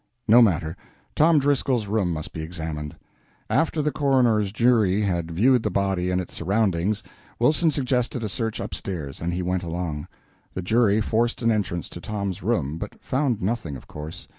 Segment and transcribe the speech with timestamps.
[0.27, 0.75] No matter;
[1.15, 2.95] Tom Driscoll's room must be examined.
[3.51, 7.03] After the coroner's jury had viewed the body and its surroundings,
[7.37, 10.07] Wilson suggested a search up stairs, and he went along.
[10.55, 14.27] The jury forced an entrance to Tom's room, but found nothing, of course.